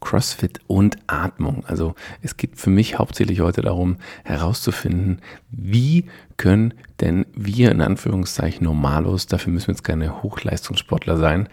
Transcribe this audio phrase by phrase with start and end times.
[0.00, 1.64] CrossFit und Atmung.
[1.66, 8.64] Also es geht für mich hauptsächlich heute darum herauszufinden, wie können denn wir in Anführungszeichen
[8.64, 11.48] Normalos, dafür müssen wir jetzt keine Hochleistungssportler sein,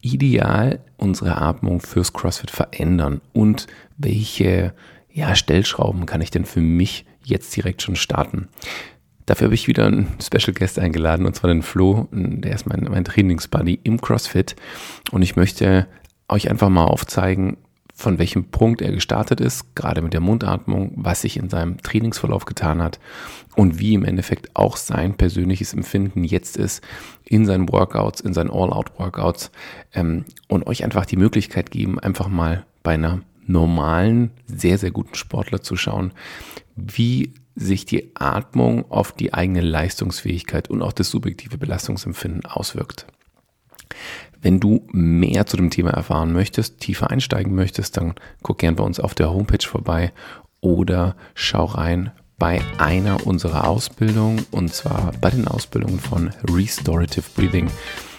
[0.00, 3.66] ideal unsere Atmung fürs CrossFit verändern und
[3.98, 4.74] welche
[5.10, 8.48] ja, Stellschrauben kann ich denn für mich jetzt direkt schon starten?
[9.26, 12.08] Dafür habe ich wieder einen Special Guest eingeladen, und zwar den Flo.
[12.10, 14.56] Der ist mein, mein Trainingsbuddy im CrossFit.
[15.12, 15.86] Und ich möchte
[16.32, 17.56] euch einfach mal aufzeigen,
[17.94, 22.46] von welchem Punkt er gestartet ist, gerade mit der Mundatmung, was sich in seinem Trainingsverlauf
[22.46, 22.98] getan hat
[23.54, 26.82] und wie im Endeffekt auch sein persönliches Empfinden jetzt ist
[27.24, 29.52] in seinen Workouts, in seinen All-Out-Workouts
[29.94, 35.14] ähm, und euch einfach die Möglichkeit geben, einfach mal bei einer normalen, sehr, sehr guten
[35.14, 36.12] Sportler zu schauen,
[36.74, 43.06] wie sich die Atmung auf die eigene Leistungsfähigkeit und auch das subjektive Belastungsempfinden auswirkt.
[44.42, 48.82] Wenn du mehr zu dem Thema erfahren möchtest, tiefer einsteigen möchtest, dann guck gern bei
[48.82, 50.12] uns auf der Homepage vorbei
[50.60, 57.70] oder schau rein bei einer unserer Ausbildungen und zwar bei den Ausbildungen von Restorative Breathing.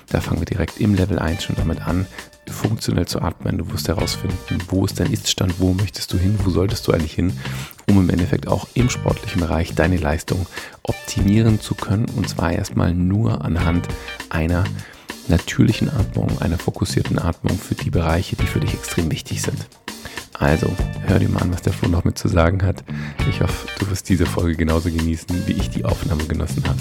[0.10, 2.06] Da fangen wir direkt im Level 1 schon damit an,
[2.48, 3.58] funktionell zu atmen.
[3.58, 7.14] Du wirst herausfinden, wo ist dein Iststand, wo möchtest du hin, wo solltest du eigentlich
[7.14, 7.38] hin,
[7.90, 10.46] um im Endeffekt auch im sportlichen Bereich deine Leistung
[10.84, 12.06] optimieren zu können.
[12.16, 13.88] Und zwar erstmal nur anhand
[14.30, 14.64] einer
[15.28, 19.68] natürlichen Atmung, einer fokussierten Atmung für die Bereiche, die für dich extrem wichtig sind.
[20.34, 20.68] Also,
[21.06, 22.84] hör dir mal an, was der Flo noch mit zu sagen hat.
[23.30, 26.80] Ich hoffe, du wirst diese Folge genauso genießen, wie ich die Aufnahme genossen habe.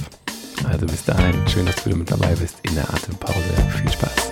[0.68, 3.38] Also bis dahin, schön, dass du wieder mit dabei bist in der Atempause.
[3.80, 4.30] Viel Spaß.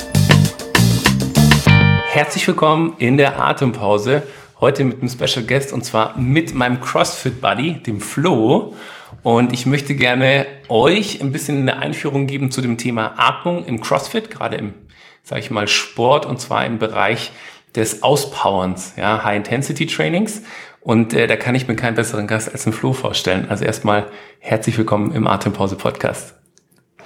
[2.13, 4.23] Herzlich willkommen in der Atempause.
[4.61, 8.75] Heute mit einem Special Guest und zwar mit meinem CrossFit Buddy, dem Flo.
[9.23, 13.81] Und ich möchte gerne euch ein bisschen eine Einführung geben zu dem Thema Atmung im
[13.81, 14.75] CrossFit, gerade im,
[15.23, 17.33] sage ich mal, Sport und zwar im Bereich
[17.75, 20.43] des Auspowerns, ja, High-Intensity-Trainings.
[20.81, 23.47] Und äh, da kann ich mir keinen besseren Gast als den Flo vorstellen.
[23.49, 24.07] Also erstmal
[24.39, 26.35] herzlich willkommen im Atempause Podcast.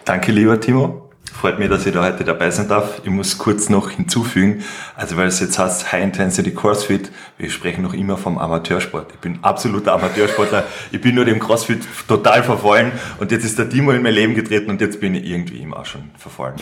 [0.04, 1.03] Danke, lieber Timo.
[1.34, 3.00] Freut mich, dass ich da heute dabei sein darf.
[3.02, 4.64] Ich muss kurz noch hinzufügen,
[4.94, 9.12] also weil es jetzt heißt High Intensity CrossFit, wir sprechen noch immer vom Amateursport.
[9.12, 10.64] Ich bin absoluter Amateursportler.
[10.92, 14.34] ich bin nur dem CrossFit total verfallen und jetzt ist der Timo in mein Leben
[14.34, 16.54] getreten und jetzt bin ich irgendwie ihm auch schon verfallen.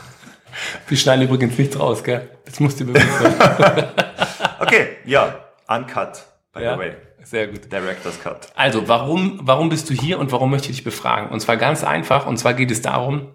[0.86, 2.28] wir schneiden übrigens nichts raus, gell?
[2.44, 3.34] Das musst du bewusst sein.
[4.60, 5.34] okay, ja,
[5.66, 6.74] uncut, by ja.
[6.74, 6.92] the way.
[7.24, 7.72] Sehr gut.
[7.72, 8.50] Director's Cut.
[8.54, 11.30] Also, warum, warum bist du hier und warum möchte ich dich befragen?
[11.30, 12.24] Und zwar ganz einfach.
[12.24, 13.34] Und zwar geht es darum,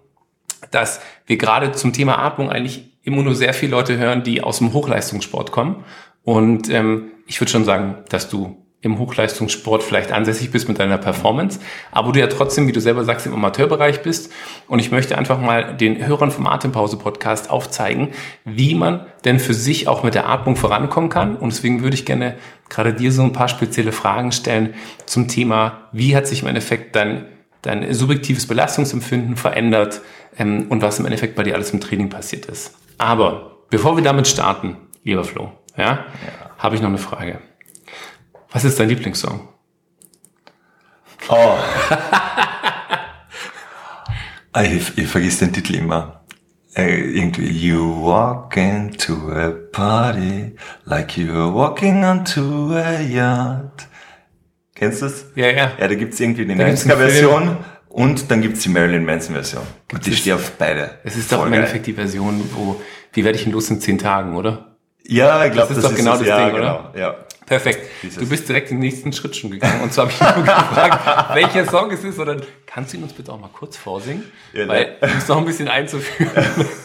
[0.70, 4.58] dass wir gerade zum Thema Atmung eigentlich immer nur sehr viele Leute hören, die aus
[4.58, 5.84] dem Hochleistungssport kommen.
[6.22, 10.98] Und ähm, ich würde schon sagen, dass du im Hochleistungssport vielleicht ansässig bist mit deiner
[10.98, 11.60] Performance,
[11.92, 14.32] aber du ja trotzdem, wie du selber sagst, im Amateurbereich bist.
[14.66, 18.08] Und ich möchte einfach mal den Hörern vom Atempause-Podcast aufzeigen,
[18.44, 21.36] wie man denn für sich auch mit der Atmung vorankommen kann.
[21.36, 22.34] Und deswegen würde ich gerne
[22.68, 24.74] gerade dir so ein paar spezielle Fragen stellen
[25.06, 27.26] zum Thema, wie hat sich im Endeffekt dein,
[27.62, 30.02] dein subjektives Belastungsempfinden verändert
[30.38, 32.74] ähm, und was im Endeffekt bei dir alles im Training passiert ist.
[32.98, 36.04] Aber bevor wir damit starten, lieber Flo, ja, ja.
[36.58, 37.40] habe ich noch eine Frage.
[38.50, 39.48] Was ist dein Lieblingssong?
[41.28, 41.56] Oh.
[44.54, 46.20] Ah, ich, ich vergiss den Titel immer.
[46.76, 53.88] Äh, irgendwie, you walk into a party like you're walking onto a yacht.
[54.82, 55.26] Kennst du das?
[55.36, 55.72] Ja, ja.
[55.78, 57.56] Ja, da gibt's irgendwie eine 90er-Version
[57.88, 59.62] und dann gibt's die Marilyn Manson-Version.
[59.92, 60.98] Und die steht auf beide.
[61.04, 62.80] Es ist doch im Endeffekt die Version, wo,
[63.12, 64.74] wie werde ich denn los in zehn Tagen, oder?
[65.06, 66.98] Ja, ich glaube, das ist das doch genau ist, das ja, Ding, genau, oder?
[66.98, 67.14] Ja.
[67.46, 67.78] Perfekt.
[68.18, 69.82] Du bist direkt den nächsten Schritt schon gegangen.
[69.82, 72.18] Und zwar habe ich nur gefragt, welcher Song es ist.
[72.18, 74.24] Oder kannst du ihn uns bitte auch mal kurz vorsingen?
[74.52, 76.32] Ja, Weil, um es noch ein bisschen einzuführen.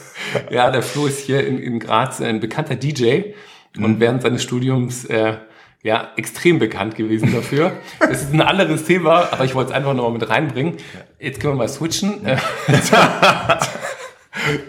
[0.51, 3.33] ja, der Flo ist hier in, in Graz ein bekannter DJ
[3.75, 3.99] und mhm.
[3.99, 5.37] während seines Studiums äh,
[5.83, 7.73] ja extrem bekannt gewesen dafür.
[7.99, 10.77] Das ist ein anderes Thema, aber ich wollte es einfach nochmal mit reinbringen.
[11.19, 12.25] Jetzt können wir mal switchen.
[12.25, 12.37] Ja.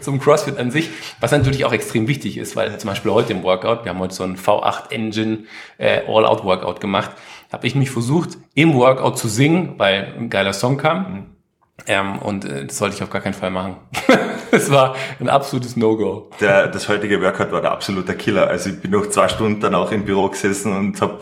[0.00, 3.42] zum CrossFit an sich, was natürlich auch extrem wichtig ist, weil zum Beispiel heute im
[3.42, 5.44] Workout, wir haben heute so ein V8 Engine
[5.78, 7.10] äh, All-Out Workout gemacht,
[7.52, 11.37] habe ich mich versucht, im Workout zu singen, weil ein geiler Song kam.
[11.86, 13.76] Ähm, und äh, das sollte ich auf gar keinen Fall machen.
[14.50, 16.30] Es war ein absolutes No-Go.
[16.40, 18.48] Das heutige Workout war der absolute Killer.
[18.48, 21.20] Also ich bin noch zwei Stunden dann auch im Büro gesessen und habe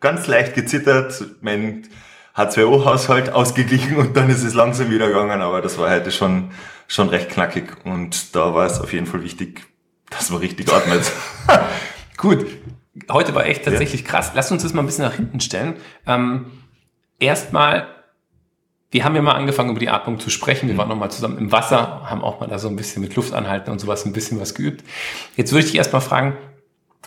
[0.00, 1.24] ganz leicht gezittert.
[1.40, 1.86] Mein
[2.36, 6.50] H2O-Haushalt ausgeglichen und dann ist es langsam wieder gegangen, aber das war heute schon,
[6.88, 9.62] schon recht knackig und da war es auf jeden Fall wichtig,
[10.10, 11.12] dass man richtig atmet.
[12.16, 12.44] Gut,
[13.08, 14.08] heute war echt tatsächlich ja.
[14.08, 14.32] krass.
[14.34, 15.76] Lass uns das mal ein bisschen nach hinten stellen.
[16.08, 16.46] Ähm,
[17.20, 17.88] Erstmal,
[18.90, 20.68] wir haben ja mal angefangen, über die Atmung zu sprechen.
[20.68, 23.14] Wir waren noch mal zusammen im Wasser, haben auch mal da so ein bisschen mit
[23.16, 24.84] Luft anhalten und sowas ein bisschen was geübt.
[25.36, 26.36] Jetzt würde ich dich erstmal fragen,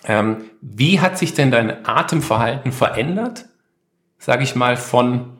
[0.05, 3.45] ähm, wie hat sich denn dein Atemverhalten verändert?
[4.19, 5.37] Sage ich mal von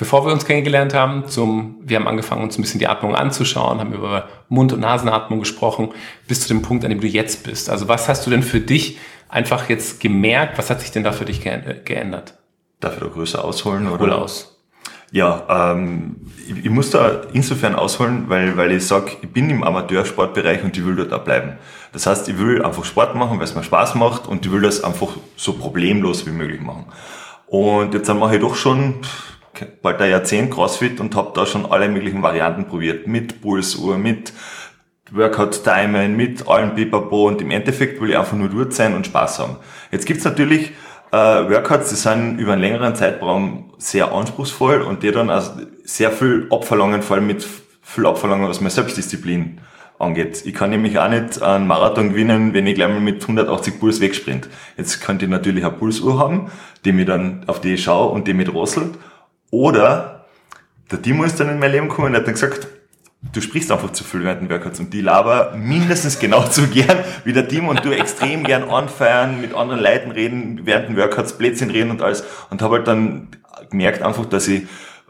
[0.00, 3.80] bevor wir uns kennengelernt haben, zum, wir haben angefangen, uns ein bisschen die Atmung anzuschauen,
[3.80, 5.90] haben über Mund- und Nasenatmung gesprochen,
[6.26, 7.68] bis zu dem Punkt, an dem du jetzt bist.
[7.68, 10.56] Also was hast du denn für dich einfach jetzt gemerkt?
[10.56, 12.38] Was hat sich denn da für dich geändert?
[12.80, 13.88] Darf ich da größer ausholen?
[13.88, 14.00] Oder?
[14.00, 14.59] Hol aus.
[15.12, 16.16] Ja, ähm,
[16.48, 20.76] ich, ich, muss da insofern ausholen, weil, weil ich sag, ich bin im Amateursportbereich und
[20.76, 21.58] ich will dort auch bleiben.
[21.92, 24.62] Das heißt, ich will einfach Sport machen, weil es mir Spaß macht und ich will
[24.62, 26.86] das einfach so problemlos wie möglich machen.
[27.46, 29.00] Und jetzt mache ich doch schon
[29.82, 33.08] bald ein Jahrzehnt CrossFit und habe da schon alle möglichen Varianten probiert.
[33.08, 34.32] Mit Pulsuhr, mit
[35.10, 39.06] Workout Timing, mit allen Pipapo und im Endeffekt will ich einfach nur dort sein und
[39.06, 39.56] Spaß haben.
[39.90, 40.70] Jetzt gibt's natürlich
[41.12, 45.52] äh, Workouts, die sind über einen längeren Zeitraum sehr anspruchsvoll und die dann also
[45.84, 47.46] sehr viel abverlangen, vor allem mit
[47.82, 49.60] viel abverlangen, was meine Selbstdisziplin
[49.98, 50.42] angeht.
[50.46, 54.00] Ich kann nämlich auch nicht einen Marathon gewinnen, wenn ich gleich mal mit 180 Puls
[54.00, 54.48] wegsprint.
[54.76, 56.50] Jetzt könnte ich natürlich eine Pulsuhr haben,
[56.84, 58.94] die mir dann, auf die ich schaue und die mit drosselt
[59.50, 60.26] oder
[60.90, 62.66] der Timo ist dann in mein Leben gekommen und hat dann gesagt,
[63.22, 67.32] du sprichst einfach zu viel während den Workouts und die laber mindestens genauso gern wie
[67.32, 71.70] der Timo und du extrem gern anfeiern, mit anderen Leuten reden, während den Workouts Plätzchen
[71.70, 73.28] reden und alles und habe halt dann
[73.70, 74.62] gemerkt einfach, dass ich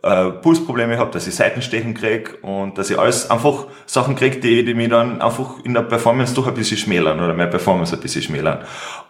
[0.02, 4.64] äh, Pulsprobleme habe, dass ich Seitenstechen krieg und dass ich alles einfach Sachen krieg, die,
[4.64, 8.00] die mich dann einfach in der Performance doch ein bisschen schmälern oder meine Performance ein
[8.00, 8.64] bisschen schmälern.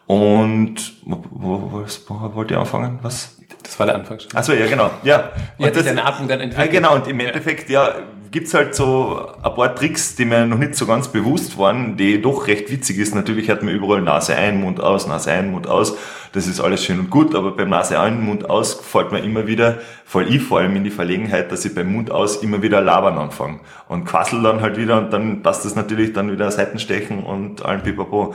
[0.06, 2.99] Und wo, wo, wo wollte ich anfangen?
[3.03, 3.38] Was?
[3.62, 4.35] Das war der Anfang schon.
[4.35, 4.91] Achso, ja, genau.
[5.05, 5.31] Ja.
[5.58, 6.73] Und das, deine Atmung dann entwickelt?
[6.73, 6.94] Ja, genau.
[6.96, 7.94] Und im Endeffekt, ja,
[8.31, 12.21] gibt's halt so ein paar Tricks, die mir noch nicht so ganz bewusst waren, die
[12.21, 13.15] doch recht witzig ist.
[13.15, 15.97] Natürlich hat man überall Nase ein, Mund aus, Nase ein, Mund aus.
[16.32, 19.47] Das ist alles schön und gut, aber beim Nase ein, Mund aus fällt mir immer
[19.47, 22.81] wieder, fall ich vor allem in die Verlegenheit, dass ich beim Mund aus immer wieder
[22.81, 23.61] labern anfange.
[23.88, 27.82] Und quassel dann halt wieder und dann passt das natürlich dann wieder Seitenstechen und allen
[27.82, 28.35] Pipapo.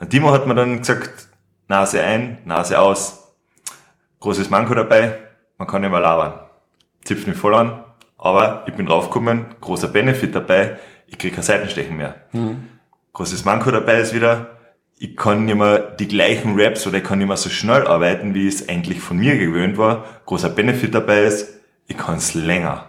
[0.00, 1.28] Und Timo hat mir dann gesagt,
[1.68, 3.24] Nase ein, Nase aus,
[4.24, 5.18] Großes Manko dabei,
[5.58, 6.40] man kann mehr labern.
[7.04, 7.83] Zipft mich voll an,
[8.24, 12.14] aber ich bin draufgekommen, großer Benefit dabei, ich kriege kein Seitenstechen mehr.
[12.32, 12.68] Mhm.
[13.12, 14.58] Großes Manko dabei ist wieder,
[14.98, 18.34] ich kann nicht mehr die gleichen Raps oder ich kann nicht mehr so schnell arbeiten,
[18.34, 20.04] wie es eigentlich von mir gewöhnt war.
[20.24, 22.86] Großer Benefit dabei ist, ich kann es länger.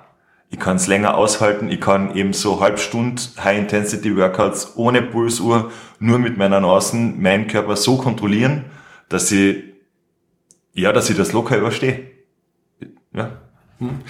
[0.49, 6.37] Ich kann es länger aushalten, ich kann eben so Halbstund High-Intensity-Workouts ohne Pulsuhr, nur mit
[6.37, 8.65] meiner Nasen, meinen Körper so kontrollieren,
[9.09, 9.63] dass ich
[10.73, 12.11] ja, dass ich das locker überstehe.
[13.13, 13.44] Ja.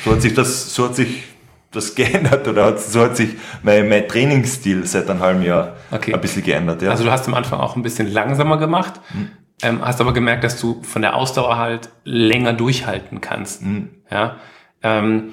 [0.03, 1.23] So hat sich das, so hat sich
[1.71, 3.31] das geändert oder hat, so hat sich
[3.63, 6.13] mein, mein Trainingsstil seit einem halben Jahr okay.
[6.13, 6.81] ein bisschen geändert.
[6.81, 6.91] Ja.
[6.91, 9.29] Also du hast am Anfang auch ein bisschen langsamer gemacht, hm.
[9.62, 13.62] ähm, hast aber gemerkt, dass du von der Ausdauer halt länger durchhalten kannst.
[13.62, 13.89] Hm.
[14.09, 14.38] Ja.
[14.83, 15.31] Ähm,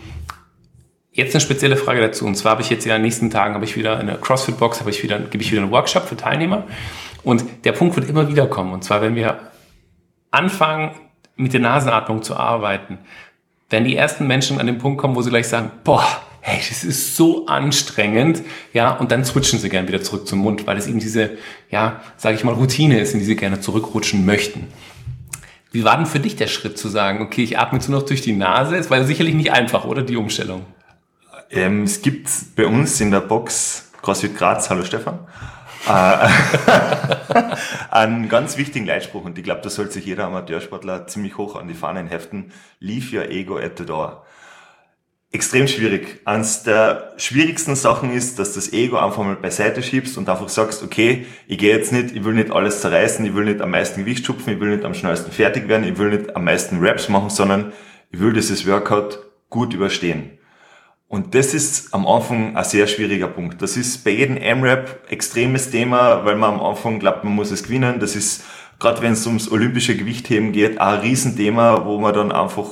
[1.13, 2.27] jetzt eine spezielle Frage dazu.
[2.27, 4.81] Und zwar habe ich jetzt ja in den nächsten Tagen habe ich wieder eine CrossFit-Box,
[4.81, 6.65] habe ich wieder, gebe ich wieder einen Workshop für Teilnehmer.
[7.23, 8.73] Und der Punkt wird immer wieder kommen.
[8.73, 9.39] Und zwar, wenn wir
[10.31, 10.93] anfangen,
[11.37, 12.99] mit der Nasenatmung zu arbeiten,
[13.73, 16.07] wenn die ersten Menschen an den Punkt kommen, wo sie gleich sagen, boah,
[16.43, 18.43] hey, das ist so anstrengend,
[18.73, 21.39] ja, und dann switchen sie gern wieder zurück zum Mund, weil es eben diese,
[21.71, 24.69] ja, sage ich mal, Routine ist, in die sie gerne zurückrutschen möchten.
[25.71, 28.07] Wie war denn für dich der Schritt zu sagen, okay, ich atme jetzt nur noch
[28.07, 28.77] durch die Nase?
[28.77, 30.67] Es war sicherlich nicht einfach, oder, die Umstellung?
[31.51, 35.21] Ähm, es gibt bei uns in der Box CrossFit Graz, hallo Stefan,
[37.91, 41.69] einen ganz wichtigen Leitspruch und ich glaube, das sollte sich jeder Amateursportler ziemlich hoch an
[41.69, 42.53] die Fahnen heften.
[42.79, 44.25] Leave your ego at the door.
[45.35, 46.21] Extrem schwierig.
[46.27, 50.83] Eines der schwierigsten Sachen ist, dass das Ego einfach mal beiseite schiebst und einfach sagst,
[50.83, 54.05] okay, ich gehe jetzt nicht, ich will nicht alles zerreißen, ich will nicht am meisten
[54.05, 57.09] Gewicht schupfen, ich will nicht am schnellsten fertig werden, ich will nicht am meisten Raps
[57.09, 57.73] machen, sondern
[58.11, 60.39] ich will dieses Workout gut überstehen.
[61.13, 63.61] Und das ist am Anfang ein sehr schwieriger Punkt.
[63.61, 67.65] Das ist bei jedem M-Rap extremes Thema, weil man am Anfang glaubt, man muss es
[67.65, 68.01] gewinnen.
[68.01, 68.45] Das ist,
[68.79, 72.65] gerade wenn es ums olympische Gewichtheben geht, ein Riesenthema, wo man dann einfach,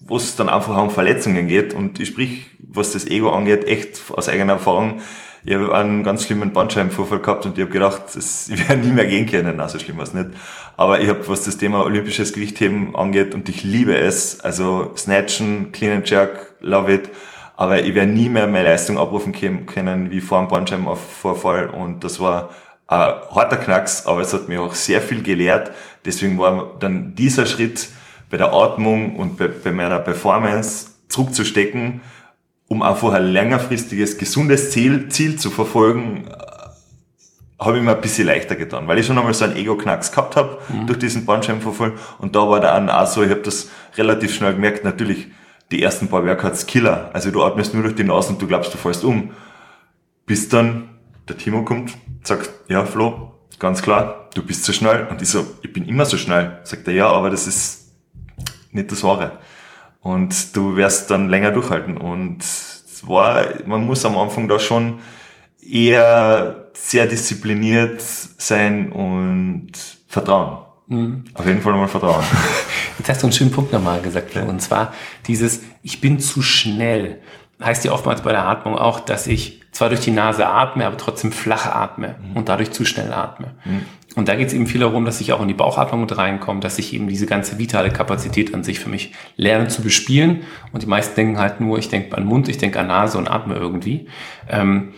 [0.00, 1.72] wo es dann einfach um Verletzungen geht.
[1.72, 5.00] Und ich sprich, was das Ego angeht, echt aus eigener Erfahrung.
[5.42, 8.92] Ich habe einen ganz schlimmen Bandscheibenvorfall gehabt und ich habe gedacht, das, ich werde nie
[8.92, 9.54] mehr gehen können.
[9.56, 10.28] Na, so schlimm war es nicht.
[10.76, 15.72] Aber ich habe, was das Thema olympisches Gewichtheben angeht, und ich liebe es, also Snatchen,
[15.72, 17.08] Clean and Jerk, love it
[17.56, 22.20] aber ich werde nie mehr meine Leistung abrufen können wie vor dem Bandscheibenvorfall und das
[22.20, 22.50] war
[22.86, 25.72] ein harter Knacks, aber es hat mir auch sehr viel gelehrt.
[26.04, 27.88] Deswegen war dann dieser Schritt
[28.30, 32.00] bei der Atmung und bei, bei meiner Performance zurückzustecken,
[32.68, 36.28] um einfach ein längerfristiges, gesundes Ziel, Ziel zu verfolgen,
[37.58, 40.36] habe ich mir ein bisschen leichter getan, weil ich schon einmal so einen Ego-Knacks gehabt
[40.36, 40.86] habe mhm.
[40.86, 44.84] durch diesen Bandscheibenvorfall und da war dann auch so, ich habe das relativ schnell gemerkt,
[44.84, 45.28] natürlich
[45.70, 47.10] die ersten paar Workouts Killer.
[47.12, 49.30] Also du atmest nur durch die Nase und du glaubst, du fällst um.
[50.26, 50.90] Bis dann
[51.28, 55.06] der Timo kommt, sagt, ja Flo, ganz klar, du bist zu schnell.
[55.08, 56.60] Und ich so, ich bin immer so schnell.
[56.64, 57.92] Sagt er, ja, aber das ist
[58.70, 59.38] nicht das Wahre.
[60.00, 61.96] Und du wirst dann länger durchhalten.
[61.96, 65.00] Und es war, man muss am Anfang da schon
[65.60, 69.72] eher sehr diszipliniert sein und
[70.06, 70.58] vertrauen.
[70.86, 71.24] Mhm.
[71.34, 72.24] Auf jeden Fall mal vertrauen.
[72.98, 74.34] Jetzt hast du einen schönen Punkt nochmal gesagt.
[74.34, 74.44] Ja.
[74.44, 74.92] Und zwar
[75.26, 77.20] dieses, ich bin zu schnell.
[77.62, 80.96] Heißt ja oftmals bei der Atmung auch, dass ich zwar durch die Nase atme, aber
[80.96, 82.36] trotzdem flach atme mhm.
[82.36, 83.54] und dadurch zu schnell atme.
[83.64, 83.82] Mhm.
[84.16, 86.60] Und da geht es eben viel darum, dass ich auch in die Bauchatmung mit reinkomme,
[86.60, 90.44] dass ich eben diese ganze vitale Kapazität an sich für mich lerne zu bespielen.
[90.72, 93.28] Und die meisten denken halt nur, ich denke an Mund, ich denke an Nase und
[93.28, 94.08] atme irgendwie.
[94.48, 94.94] Ähm,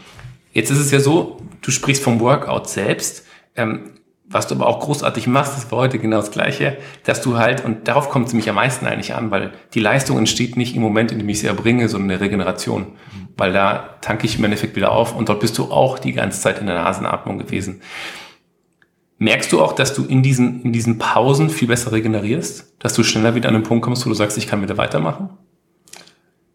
[0.52, 3.26] jetzt ist es ja so, du sprichst vom Workout selbst.
[3.56, 3.90] Ähm,
[4.30, 7.64] was du aber auch großartig machst, das war heute genau das Gleiche, dass du halt,
[7.64, 10.82] und darauf kommt es mich am meisten eigentlich an, weil die Leistung entsteht nicht im
[10.82, 12.82] Moment, in dem ich sie erbringe, sondern eine Regeneration.
[12.82, 13.28] Mhm.
[13.36, 16.40] Weil da tanke ich im Endeffekt wieder auf und dort bist du auch die ganze
[16.40, 17.80] Zeit in der Nasenatmung gewesen.
[19.16, 22.74] Merkst du auch, dass du in diesen, in diesen Pausen viel besser regenerierst?
[22.78, 25.30] Dass du schneller wieder an den Punkt kommst, wo du sagst, ich kann wieder weitermachen?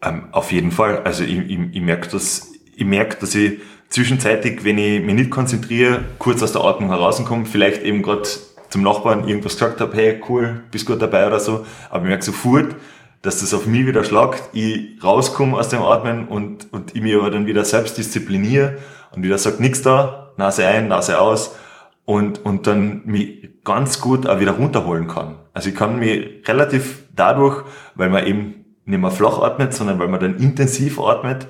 [0.01, 1.01] Ähm, auf jeden Fall.
[1.03, 3.59] Also ich, ich, ich merke das, ich merke, dass ich
[3.93, 8.27] zwischenzeitig, wenn ich mich nicht konzentriere, kurz aus der Atmung herauskomme, vielleicht eben gerade
[8.69, 12.25] zum Nachbarn irgendwas gesagt habe, hey, cool, bist gut dabei oder so, aber ich merke
[12.25, 12.75] sofort,
[13.21, 17.15] dass das auf mich wieder schlagt, ich rauskomme aus dem Atmen und, und ich mich
[17.15, 18.79] aber dann wieder selbst diszipliniere
[19.15, 21.55] und wieder sage, nix da, Nase ein, Nase aus
[22.03, 25.35] und, und dann mich ganz gut auch wieder runterholen kann.
[25.53, 30.07] Also ich kann mich relativ dadurch, weil man eben nicht mehr flach atmet, sondern weil
[30.07, 31.47] man dann intensiv atmet,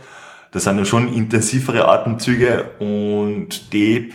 [0.54, 4.14] das sind dann schon intensivere Atemzüge und die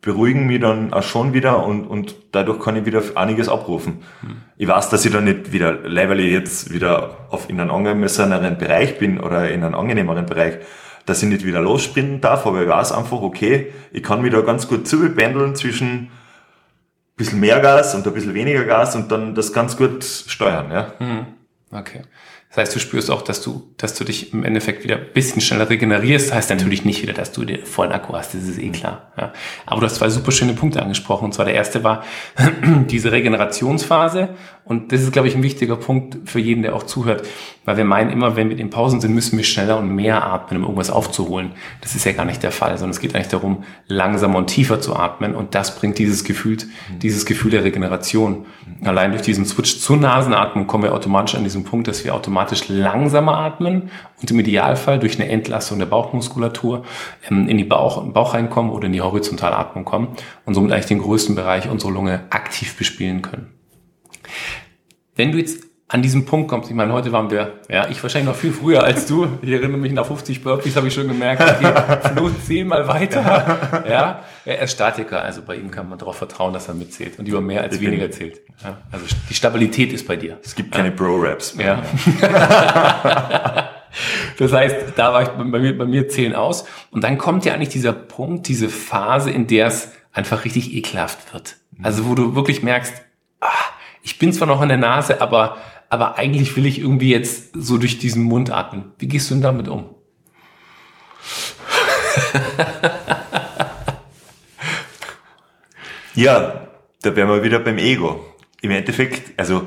[0.00, 4.02] beruhigen mich dann auch schon wieder und, und dadurch kann ich wieder einiges abrufen.
[4.22, 4.36] Mhm.
[4.56, 8.56] Ich weiß, dass ich dann nicht wieder, weil ich jetzt wieder auf, in einem angemesseneren
[8.56, 10.58] Bereich bin oder in einem angenehmeren Bereich,
[11.06, 14.42] dass ich nicht wieder lossprinten darf, aber ich weiß einfach, okay, ich kann mich da
[14.42, 16.10] ganz gut zupendeln zwischen ein
[17.16, 20.92] bisschen mehr Gas und ein bisschen weniger Gas und dann das ganz gut steuern, ja.
[20.98, 21.26] Mhm.
[21.72, 22.02] Okay.
[22.54, 25.40] Das heißt, du spürst auch, dass du, dass du dich im Endeffekt wieder ein bisschen
[25.40, 26.28] schneller regenerierst.
[26.28, 29.10] Das heißt natürlich nicht wieder, dass du dir vollen Akku hast, das ist eh klar.
[29.18, 29.32] Ja.
[29.66, 31.24] Aber du hast zwei super schöne Punkte angesprochen.
[31.24, 32.04] Und zwar der erste war
[32.88, 34.36] diese Regenerationsphase.
[34.66, 37.26] Und das ist, glaube ich, ein wichtiger Punkt für jeden, der auch zuhört.
[37.66, 40.58] Weil wir meinen immer, wenn wir in Pausen sind, müssen wir schneller und mehr atmen,
[40.58, 41.52] um irgendwas aufzuholen.
[41.82, 44.80] Das ist ja gar nicht der Fall, sondern es geht eigentlich darum, langsamer und tiefer
[44.80, 45.34] zu atmen.
[45.34, 46.56] Und das bringt dieses Gefühl,
[47.02, 48.46] dieses Gefühl der Regeneration.
[48.82, 52.68] Allein durch diesen Switch zur Nasenatmung kommen wir automatisch an diesen Punkt, dass wir automatisch
[52.68, 53.90] langsamer atmen
[54.22, 56.84] und im Idealfall durch eine Entlastung der Bauchmuskulatur
[57.30, 60.08] ähm, in die Bauch, in den Bauch reinkommen oder in die Horizontalatmung kommen
[60.46, 63.48] und somit eigentlich den größten Bereich unserer Lunge aktiv bespielen können.
[65.16, 68.28] Wenn du jetzt an diesem Punkt kommst, ich meine, heute waren wir, ja, ich wahrscheinlich
[68.28, 69.28] noch viel früher als du.
[69.42, 73.84] Ich erinnere mich nach 50 Burpees, habe ich schon gemerkt, okay, Flo zehnmal weiter.
[73.88, 77.26] Ja, er ist Statiker, also bei ihm kann man darauf vertrauen, dass er mitzählt und
[77.26, 78.40] lieber mehr als weniger zählt.
[78.62, 80.38] Ja, also die Stabilität ist bei dir.
[80.42, 80.94] Es gibt keine ja.
[80.94, 81.56] Pro-Raps.
[81.58, 81.82] Ja.
[84.38, 86.64] Das heißt, da war ich bei mir, bei mir zählen aus.
[86.90, 91.32] Und dann kommt ja eigentlich dieser Punkt, diese Phase, in der es einfach richtig ekelhaft
[91.32, 91.56] wird.
[91.82, 93.02] Also wo du wirklich merkst,
[93.40, 93.48] ah,
[94.04, 95.56] ich bin zwar noch an der Nase, aber,
[95.88, 98.92] aber eigentlich will ich irgendwie jetzt so durch diesen Mund atmen.
[98.98, 99.86] Wie gehst du denn damit um?
[106.14, 106.68] ja,
[107.00, 108.22] da wären wir wieder beim Ego.
[108.60, 109.66] Im Endeffekt, also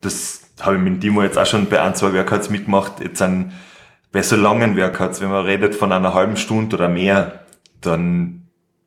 [0.00, 2.98] das habe ich mit Timo jetzt auch schon bei ein, zwei Workouts mitgemacht.
[3.00, 3.52] Jetzt an
[4.10, 7.44] bei so langen Workouts, wenn man redet von einer halben Stunde oder mehr,
[7.82, 8.37] dann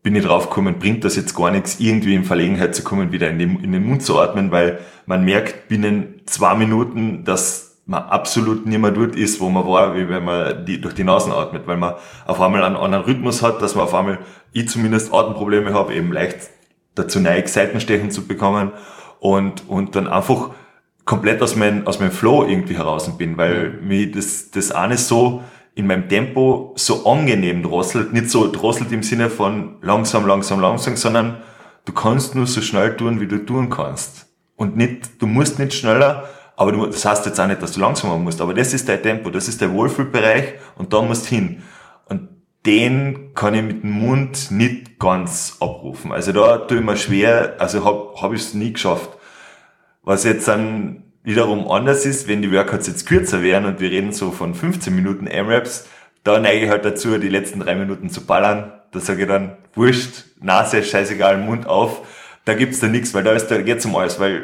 [0.03, 3.29] bin ich drauf gekommen, bringt das jetzt gar nichts, irgendwie in Verlegenheit zu kommen, wieder
[3.29, 8.03] in den, in den Mund zu atmen, weil man merkt binnen zwei Minuten, dass man
[8.03, 11.31] absolut nicht mehr dort ist, wo man war, wie wenn man die, durch die Nasen
[11.31, 14.20] atmet, weil man auf einmal einen anderen Rhythmus hat, dass man auf einmal,
[14.53, 16.50] ich zumindest Atemprobleme habe, eben leicht
[16.96, 18.72] dazu neigt, Seitenstechen zu bekommen
[19.20, 20.51] und, und dann einfach
[21.05, 25.43] komplett aus meinem, aus meinem Flow irgendwie heraus bin, weil mir das, das eine so,
[25.74, 30.96] in meinem Tempo so angenehm drosselt, nicht so drosselt im Sinne von langsam, langsam, langsam,
[30.96, 31.42] sondern
[31.86, 34.28] du kannst nur so schnell tun, wie du tun kannst.
[34.56, 37.80] Und nicht, du musst nicht schneller, aber du, das heißt jetzt auch nicht, dass du
[37.80, 41.63] langsamer musst, aber das ist dein Tempo, das ist der Wohlfühlbereich und da musst hin.
[42.06, 42.30] Und
[42.66, 46.12] den kann ich mit dem Mund nicht ganz abrufen.
[46.12, 49.10] Also da tue ich mir schwer, also habe hab ich es nie geschafft.
[50.04, 54.12] Was jetzt dann wiederum anders ist, wenn die Workouts jetzt kürzer wären und wir reden
[54.12, 55.88] so von 15 Minuten M-Raps,
[56.24, 58.72] da neige ich halt dazu, die letzten drei Minuten zu ballern.
[58.92, 62.01] Da sage ich dann, wurscht, Nase, scheißegal, Mund auf.
[62.46, 64.44] Da gibt's da nichts, weil da ist da geht's um alles, weil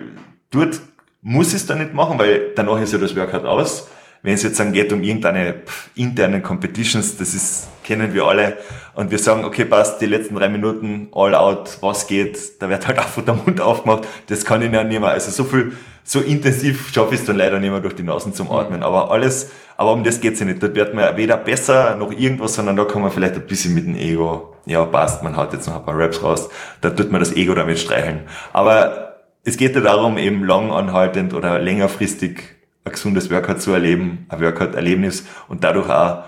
[0.50, 0.79] dort
[1.22, 3.89] muss es dann nicht machen, weil danach ist ja das Workout aus.
[4.24, 5.62] Wenn es jetzt dann geht um irgendeine
[5.96, 8.57] internen Competitions, das ist, kennen wir alle,
[8.96, 12.88] und wir sagen, okay, passt, die letzten drei Minuten, all out, was geht, da wird
[12.88, 15.10] halt einfach der Mund aufgemacht, das kann ich ja nicht mehr.
[15.10, 15.74] Also so viel,
[16.07, 18.81] so intensiv schaffe ich es dann leider nicht mehr durch die Nasen zum Atmen.
[18.81, 20.63] Aber alles, aber um das geht's ja nicht.
[20.63, 23.85] Dort wird man weder besser noch irgendwas, sondern da kann man vielleicht ein bisschen mit
[23.85, 26.47] dem Ego, ja, passt, man haut jetzt noch ein paar Raps raus,
[26.79, 28.21] da tut man das Ego damit streicheln.
[28.53, 32.41] Aber es geht ja darum, eben lang anhaltend oder längerfristig
[32.85, 36.23] ein gesundes Workout zu erleben, ein Workout-Erlebnis und dadurch auch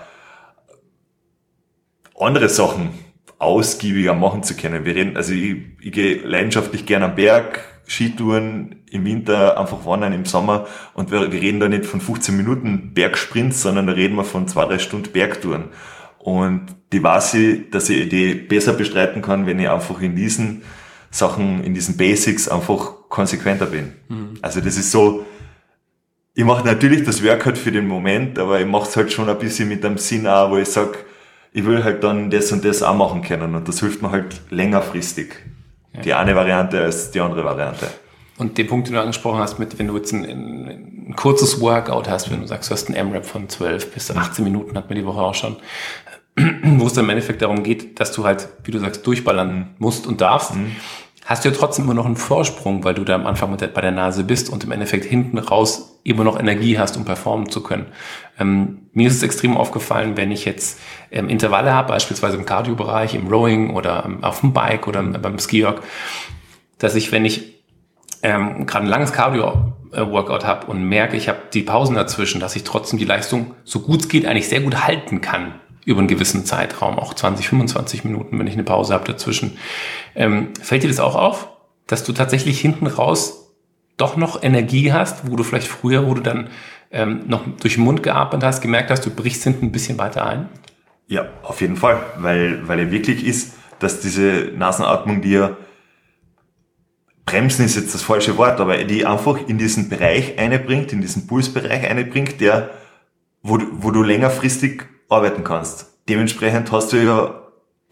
[2.18, 2.90] andere Sachen
[3.38, 4.84] ausgiebiger machen zu können.
[4.84, 10.12] Wir reden, also ich, ich gehe leidenschaftlich gerne am Berg, Skitouren im Winter, einfach wandern
[10.12, 14.14] im Sommer und wir, wir reden da nicht von 15 Minuten Bergsprints, sondern da reden
[14.14, 15.64] wir von zwei, drei Stunden Bergtouren.
[16.18, 20.62] Und die weiß ich, dass ich die besser bestreiten kann, wenn ich einfach in diesen
[21.10, 23.92] Sachen, in diesen Basics einfach konsequenter bin.
[24.08, 24.34] Mhm.
[24.40, 25.26] Also das ist so,
[26.34, 29.38] ich mache natürlich das Workout für den Moment, aber ich mache es halt schon ein
[29.38, 31.04] bisschen mit einem Sinn auch, wo ich sag,
[31.52, 34.40] ich will halt dann das und das auch machen können und das hilft mir halt
[34.50, 35.34] längerfristig.
[35.94, 36.00] Ja.
[36.02, 37.88] Die eine Variante als die andere Variante.
[38.38, 41.60] Und den Punkt, den du angesprochen hast, mit, wenn du jetzt ein, ein, ein kurzes
[41.60, 44.88] Workout hast, wenn du sagst, du hast einen M-Rap von 12 bis 18 Minuten, hat
[44.88, 45.56] man die Woche auch schon,
[46.36, 50.06] wo es dann im Endeffekt darum geht, dass du halt, wie du sagst, durchballern musst
[50.06, 50.54] und darfst.
[50.54, 50.76] Mhm
[51.30, 53.80] hast du ja trotzdem immer noch einen Vorsprung, weil du da am Anfang der, bei
[53.80, 57.62] der Nase bist und im Endeffekt hinten raus immer noch Energie hast, um performen zu
[57.62, 57.86] können.
[58.40, 60.80] Ähm, mir ist es extrem aufgefallen, wenn ich jetzt
[61.12, 65.38] ähm, Intervalle habe, beispielsweise im Cardio-Bereich, im Rowing oder ähm, auf dem Bike oder beim
[65.38, 65.82] Skiorg,
[66.78, 67.62] dass ich, wenn ich
[68.24, 72.64] ähm, gerade ein langes Cardio-Workout habe und merke, ich habe die Pausen dazwischen, dass ich
[72.64, 76.44] trotzdem die Leistung, so gut es geht, eigentlich sehr gut halten kann über einen gewissen
[76.44, 79.58] Zeitraum, auch 20, 25 Minuten, wenn ich eine Pause habe dazwischen.
[80.14, 81.48] Ähm, fällt dir das auch auf,
[81.86, 83.54] dass du tatsächlich hinten raus
[83.96, 86.48] doch noch Energie hast, wo du vielleicht früher, wo du dann
[86.90, 90.26] ähm, noch durch den Mund geatmet hast, gemerkt hast, du brichst hinten ein bisschen weiter
[90.26, 90.48] ein?
[91.06, 95.56] Ja, auf jeden Fall, weil, weil er wirklich ist, dass diese Nasenatmung dir
[97.24, 101.26] bremsen ist jetzt das falsche Wort, aber die einfach in diesen Bereich einbringt, in diesen
[101.26, 102.70] Pulsbereich einbringt, der,
[103.42, 105.92] wo, wo du längerfristig arbeiten kannst.
[106.08, 107.34] Dementsprechend hast du ja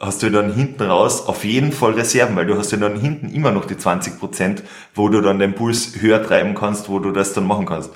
[0.00, 3.30] hast du dann hinten raus auf jeden Fall Reserven, weil du hast ja dann hinten
[3.30, 4.62] immer noch die 20 Prozent,
[4.94, 7.90] wo du dann den Puls höher treiben kannst, wo du das dann machen kannst.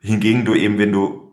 [0.00, 1.32] Hingegen du eben, wenn du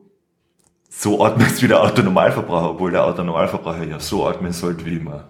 [0.90, 5.26] so atmest wie der Autonormalverbraucher, obwohl der Autonormalverbraucher ja so atmen sollte wie immer.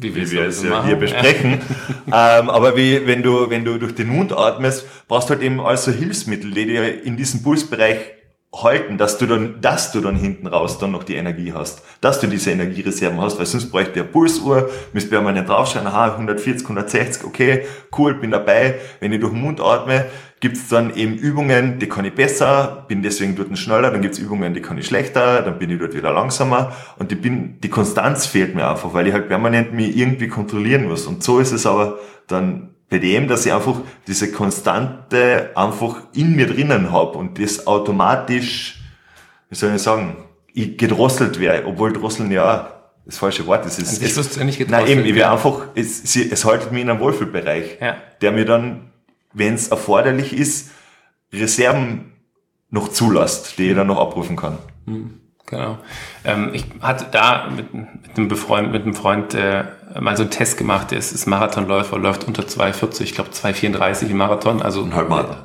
[0.00, 1.60] Wie, wie wir es ja hier besprechen.
[2.06, 5.60] ähm, aber wie, wenn du, wenn du durch den Mund atmest, brauchst du halt eben
[5.60, 7.98] also Hilfsmittel, die dir in diesem Pulsbereich
[8.54, 12.18] halten, dass du dann, dass du dann hinten raus dann noch die Energie hast, dass
[12.20, 16.14] du diese Energiereserven hast, weil sonst bräuchte der Pulsuhr, müsste wir mal nicht draufschauen, aha,
[16.14, 18.76] 140, 160, okay, cool, bin dabei.
[19.00, 20.06] Wenn ich durch den Mund atme,
[20.40, 24.54] gibt's dann eben Übungen, die kann ich besser, bin deswegen dort schneller, dann gibt's Übungen,
[24.54, 28.24] die kann ich schlechter, dann bin ich dort wieder langsamer und die bin, die Konstanz
[28.24, 31.06] fehlt mir einfach, weil ich halt permanent mich irgendwie kontrollieren muss.
[31.06, 36.34] Und so ist es aber dann bei dem, dass ich einfach diese Konstante einfach in
[36.34, 38.80] mir drinnen habe und das automatisch,
[39.50, 40.16] wie soll ich sagen,
[40.54, 42.72] ich gedrosselt wäre, obwohl drosseln ja
[43.04, 43.78] das falsche Wort ist.
[43.78, 44.88] Es, es, es, ja nicht gedrosselt.
[44.88, 47.96] Nein, eben, ich wäre einfach, es, es haltet mich in einem Wohlfühlbereich, ja.
[48.20, 48.90] der mir dann,
[49.32, 50.70] wenn es erforderlich ist,
[51.32, 52.12] Reserven
[52.70, 54.58] noch zulässt, die ich dann noch abrufen kann.
[54.86, 55.20] Mhm.
[55.46, 55.78] Genau.
[56.24, 59.64] Ähm, ich hatte da mit, mit einem Befreund, mit einem Freund äh,
[60.00, 60.90] mal so einen Test gemacht.
[60.90, 64.62] Der ist, ist Marathonläufer, läuft unter 2,40, ich glaube 2,34 im Marathon.
[64.62, 65.36] Also ein Halbmarathon.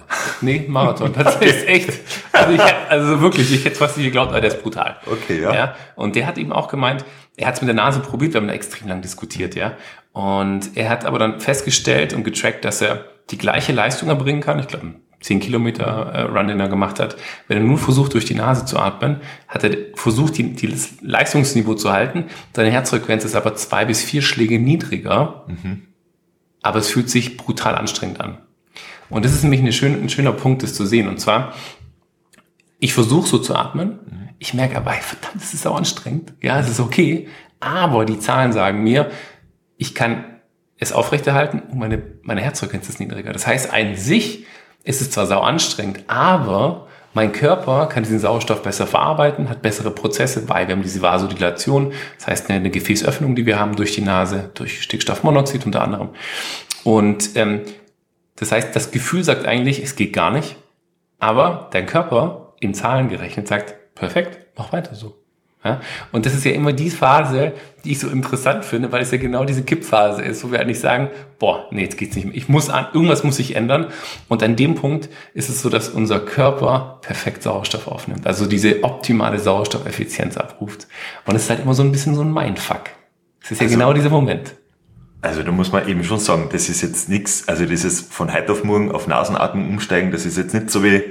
[0.42, 1.14] Nee, Marathon.
[1.14, 1.50] Das okay.
[1.50, 2.00] ist echt.
[2.32, 4.98] Also, ich, also wirklich, ich hätte fast nicht geglaubt, aber der ist brutal.
[5.06, 5.54] Okay, ja.
[5.54, 5.76] ja.
[5.96, 7.06] Und der hat eben auch gemeint,
[7.38, 9.74] er hat es mit der Nase probiert, wir haben da extrem lang diskutiert, ja.
[10.12, 14.60] Und er hat aber dann festgestellt und getrackt, dass er die gleiche Leistung erbringen kann.
[14.60, 17.16] Ich glaube, 10 Kilometer äh, Run, den er gemacht hat,
[17.48, 20.96] wenn er nur versucht, durch die Nase zu atmen, hat er versucht, die, die das
[21.02, 22.26] Leistungsniveau zu halten.
[22.54, 25.84] Seine Herzfrequenz ist aber zwei bis vier Schläge niedriger, mhm.
[26.62, 28.38] aber es fühlt sich brutal anstrengend an.
[29.10, 31.08] Und das ist nämlich eine schön, ein schöner Punkt, das zu sehen.
[31.08, 31.54] Und zwar,
[32.80, 34.30] ich versuche so zu atmen, mhm.
[34.40, 36.34] ich merke aber, verdammt, das ist auch anstrengend.
[36.42, 37.30] Ja, es ist okay,
[37.62, 39.10] aber die Zahlen sagen mir,
[39.78, 40.26] ich kann
[40.80, 43.32] es aufrechterhalten und meine, meine Herzfrequenz ist niedriger.
[43.32, 44.46] Das heißt, ein sich
[44.84, 49.92] ist es zwar sau anstrengend, aber mein Körper kann diesen Sauerstoff besser verarbeiten, hat bessere
[49.92, 54.02] Prozesse, weil wir haben diese Vasodilation, das heißt eine, Gefäßöffnung, die wir haben durch die
[54.02, 56.10] Nase, durch Stickstoffmonoxid unter anderem.
[56.84, 57.62] Und ähm,
[58.36, 60.56] das heißt, das Gefühl sagt eigentlich, es geht gar nicht,
[61.20, 65.23] aber dein Körper in Zahlen gerechnet sagt, perfekt, mach weiter so.
[65.64, 65.82] Ja?
[66.12, 69.18] Und das ist ja immer die Phase, die ich so interessant finde, weil es ja
[69.18, 72.36] genau diese Kippphase ist, wo wir eigentlich sagen, boah, nee, jetzt geht's nicht mehr.
[72.36, 73.88] Ich muss an, irgendwas muss sich ändern.
[74.28, 78.28] Und an dem Punkt ist es so, dass unser Körper perfekt Sauerstoff aufnimmt.
[78.28, 80.88] Also diese optimale Sauerstoffeffizienz abruft.
[81.26, 82.84] Und es ist halt immer so ein bisschen so ein Mindfuck.
[83.42, 84.56] Es ist ja also, genau dieser Moment.
[85.22, 88.52] Also da muss man eben schon sagen, das ist jetzt nichts, also dieses von heute
[88.52, 91.02] auf morgen auf Nasenatmung umsteigen, das ist jetzt nicht so wie,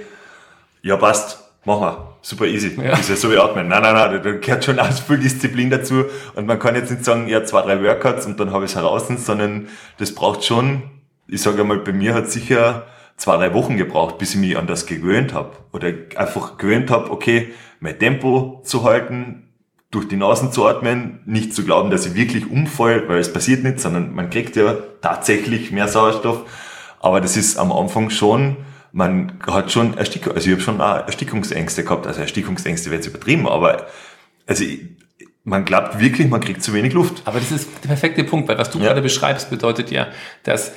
[0.83, 2.81] ja passt, machen wir super easy.
[2.81, 2.91] Ja.
[2.91, 3.69] Das ist ja so wie Atmen.
[3.69, 6.05] Nein, nein, nein, da gehört schon auch viel Disziplin dazu.
[6.35, 8.77] Und man kann jetzt nicht sagen, ja, zwei, drei Workouts und dann habe ich es
[8.77, 10.83] heraus, sondern das braucht schon,
[11.27, 14.67] ich sage einmal, bei mir hat sicher zwei, drei Wochen gebraucht, bis ich mich an
[14.67, 15.53] das gewöhnt habe.
[15.73, 19.49] Oder einfach gewöhnt habe, okay, mein Tempo zu halten,
[19.91, 23.63] durch die Nasen zu atmen, nicht zu glauben, dass ich wirklich umfall, weil es passiert
[23.63, 26.45] nicht, sondern man kriegt ja tatsächlich mehr Sauerstoff.
[26.99, 28.57] Aber das ist am Anfang schon
[28.93, 33.09] man hat schon Erstickung, also ich habe schon auch Erstickungsängste gehabt, also Erstickungsängste wäre jetzt
[33.09, 33.87] übertrieben, aber
[34.47, 34.65] also
[35.45, 37.23] man glaubt wirklich, man kriegt zu wenig Luft.
[37.25, 38.87] Aber das ist der perfekte Punkt, weil was du ja.
[38.87, 40.09] gerade beschreibst, bedeutet ja,
[40.45, 40.73] dass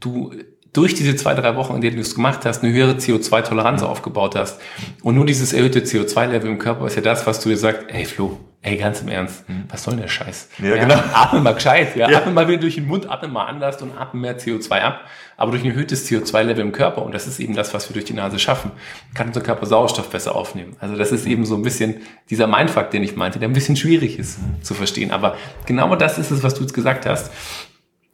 [0.00, 0.32] du
[0.72, 3.86] durch diese zwei, drei Wochen, in denen du es gemacht hast, eine höhere CO2-Toleranz mhm.
[3.86, 4.60] aufgebaut hast.
[5.02, 8.04] Und nur dieses erhöhte CO2-Level im Körper ist ja das, was du dir sagst, ey
[8.04, 9.64] Flo, ey, ganz im Ernst, mhm.
[9.68, 10.48] was soll denn der Scheiß?
[10.58, 11.00] Ja, ja, genau.
[11.12, 12.10] Atme mal gescheit, ja.
[12.10, 12.18] ja.
[12.18, 15.00] Atme mal wieder durch den Mund, atme mal anders und atme mehr CO2 ab.
[15.36, 18.04] Aber durch ein erhöhtes CO2-Level im Körper, und das ist eben das, was wir durch
[18.04, 18.72] die Nase schaffen,
[19.14, 20.76] kann unser Körper Sauerstoff besser aufnehmen.
[20.80, 23.76] Also das ist eben so ein bisschen dieser Mindfuck, den ich meinte, der ein bisschen
[23.76, 24.62] schwierig ist mhm.
[24.62, 25.12] zu verstehen.
[25.12, 27.30] Aber genau das ist es, was du jetzt gesagt hast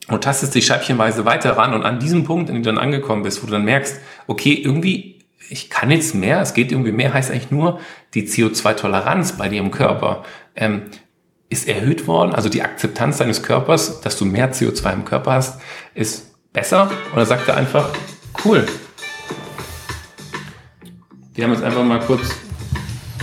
[0.08, 3.22] und tastest dich scheibchenweise weiter ran und an diesem Punkt, in dem du dann angekommen
[3.22, 5.13] bist, wo du dann merkst, okay, irgendwie,
[5.48, 7.80] ich kann jetzt mehr, es geht irgendwie mehr, heißt eigentlich nur,
[8.14, 10.24] die CO2-Toleranz bei dir im Körper
[10.56, 10.82] ähm,
[11.48, 15.60] ist erhöht worden, also die Akzeptanz deines Körpers, dass du mehr CO2 im Körper hast,
[15.94, 16.90] ist besser.
[17.12, 17.90] Und er sagte einfach,
[18.44, 18.66] cool.
[21.34, 22.30] Wir haben jetzt einfach mal kurz.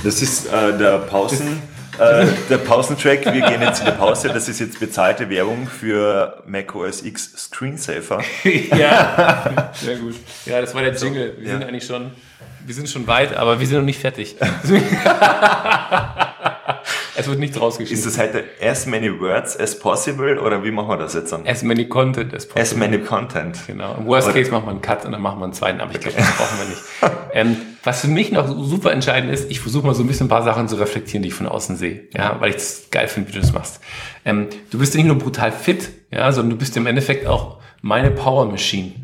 [0.04, 1.62] Das ist äh, der Pausen.
[2.00, 4.30] Äh, der Pausentrack, wir gehen jetzt in die Pause.
[4.30, 8.24] Das ist jetzt bezahlte Werbung für Mac OS X Screensaver.
[8.78, 10.16] ja, sehr gut.
[10.46, 11.36] Ja, das war der Jingle.
[11.38, 11.54] Wir ja.
[11.54, 12.12] sind eigentlich schon,
[12.66, 14.36] wir sind schon weit, aber wir sind noch nicht fertig.
[17.16, 17.98] Es wird nichts rausgeschrieben.
[17.98, 21.46] Ist das heute as many words as possible oder wie machen wir das jetzt dann?
[21.46, 22.62] As many content as possible.
[22.62, 23.60] As many content.
[23.68, 23.96] Genau.
[23.96, 26.00] Im Worst Case machen wir einen Cut und dann machen wir einen zweiten, aber ich
[26.00, 26.82] glaube, das brauchen wir nicht.
[27.34, 30.30] ähm, was für mich noch super entscheidend ist, ich versuche mal so ein bisschen ein
[30.30, 33.30] paar Sachen zu reflektieren, die ich von außen sehe, ja, weil ich es geil finde,
[33.30, 33.82] wie du das machst.
[34.24, 38.12] Ähm, du bist nicht nur brutal fit, ja, sondern du bist im Endeffekt auch meine
[38.12, 38.94] Power Machine.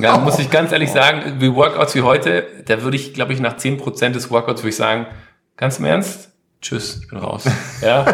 [0.00, 3.40] Ja, muss ich ganz ehrlich sagen, wie Workouts wie heute, da würde ich, glaube ich,
[3.40, 5.06] nach 10% des Workouts würde ich sagen,
[5.56, 6.27] ganz im Ernst,
[6.60, 7.44] tschüss, ich bin raus.
[7.82, 8.06] Ja.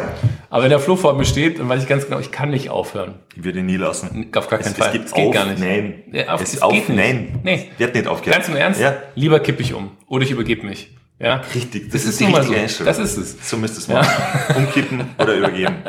[0.51, 2.71] Aber wenn der Flo vor mir steht, dann weiß ich ganz genau, ich kann nicht
[2.71, 3.15] aufhören.
[3.35, 4.31] Ich würde ihn nie lassen.
[4.37, 4.89] Auf gar keinen es, Fall.
[4.89, 5.59] Es, gibt es geht auf, gar nicht.
[5.59, 6.05] Nein.
[6.13, 7.41] Ja, auf, es, es auf, geht nein.
[7.43, 7.71] Nee.
[7.79, 8.37] Wird nicht aufgehört.
[8.39, 8.81] Ganz im Ernst?
[8.81, 8.95] Ja.
[9.17, 9.93] Lieber kippe ich um.
[10.07, 10.91] Oder ich übergebe mich.
[11.19, 11.43] Ja.
[11.55, 11.85] Richtig.
[11.85, 12.85] Das, das ist, ist die richtige so.
[12.85, 13.49] Das ist es.
[13.49, 14.11] So müsste es machen.
[14.49, 14.57] Ja.
[14.57, 15.77] Umkippen oder übergeben.